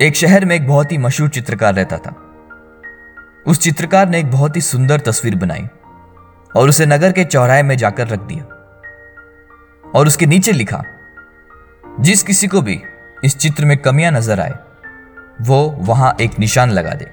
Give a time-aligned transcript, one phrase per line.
[0.00, 2.10] एक शहर में एक बहुत ही मशहूर चित्रकार रहता था।
[3.46, 5.66] उस चित्रकार ने एक बहुत ही सुंदर तस्वीर बनाई
[6.50, 8.44] और उसे नगर के चौराहे में जाकर रख दिया
[9.84, 10.82] और उसके नीचे लिखा,
[12.00, 12.80] जिस किसी को भी
[13.24, 14.54] इस चित्र में कमियाँ नज़र आए,
[15.40, 17.10] वो वहाँ एक निशान लगा दे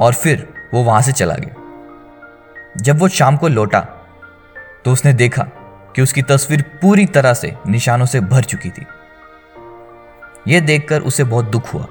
[0.00, 3.80] और फिर वो वहाँ से चला गया। जब वो शाम को लौटा
[4.84, 5.42] तो उसने देखा
[5.96, 8.86] कि उसकी तस्वीर पूरी तरह से निशानों से भर चुकी थी।
[10.48, 11.86] यह देखकर उसे बहुत दुख हुआ।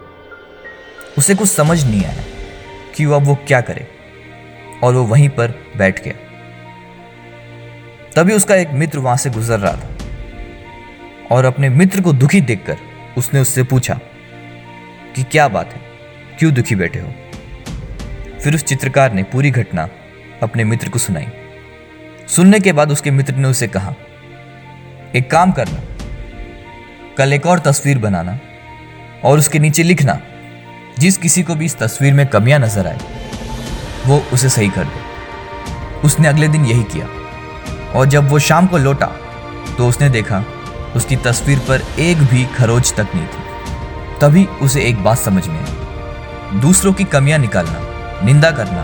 [1.17, 2.23] उसे कुछ समझ नहीं आया
[2.95, 3.87] कि अब वो क्या करे,
[4.83, 6.13] और वो वहीं पर बैठ गया।
[8.15, 9.89] तभी उसका एक मित्र वहाँ से गुजर रहा था,
[11.31, 12.77] और अपने मित्र को दुखी देखकर
[13.17, 13.99] उसने उससे पूछा
[15.15, 15.81] कि क्या बात है,
[16.39, 17.13] क्यों दुखी बैठे हो?
[18.39, 19.89] फिर उस चित्रकार ने पूरी घटना
[20.43, 21.27] अपने मित्र को सुनाई।
[22.27, 23.93] सुनने के बाद उसके मित्र ने उसे कहा,
[25.15, 25.79] एक काम करना
[27.17, 28.37] कल एक और तस्वीर बनाना
[29.25, 30.19] और उसके नीचे लिखना।
[30.99, 32.97] जिस किसी को भी इस तस्वीर में कमियाँ नज़र आए,
[34.05, 35.09] वो उसे सही कर दे।
[35.99, 37.07] उसने अगले दिन यही किया
[37.91, 39.11] और जब वो शाम को लौटा
[39.77, 40.43] तो उसने देखा
[40.95, 45.59] उसकी तस्वीर पर एक भी खरोच तक नहीं थी। तभी उसे एक बात समझ में
[45.59, 47.79] आई। दूसरों की कमियाँ निकालना,
[48.25, 48.83] निंदा करना,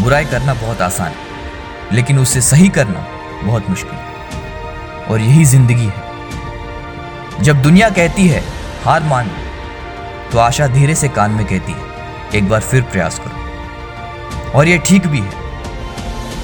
[0.00, 3.06] बुराई करना बहुत आसान है, लेकिन उसे सही करना
[3.44, 6.05] बहुत मुश्किल और यही ज़िंदगी है।
[7.42, 8.42] जब दुनिया कहती है,
[8.84, 9.30] हार मान
[10.32, 11.78] तो आशा धीरे से कान में कहती है,
[12.34, 15.30] एक बार फिर प्रयास करो। और यह ठीक भी है,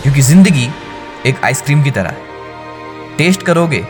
[0.03, 0.69] क्योंकि ज़िंदगी
[1.27, 3.83] एक आइसक्रीम की तरह है। टेस्ट करोगे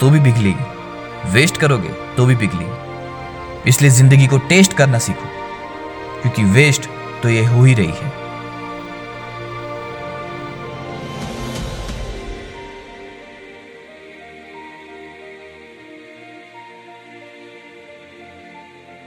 [0.00, 5.28] तो भी पिघलेगी, वेस्ट करोगे तो भी पिघलेगी। इसलिए ज़िंदगी को टेस्ट करना सीखो,
[6.22, 6.88] क्योंकि वेस्ट
[7.22, 8.12] तो ये हो ही रही है।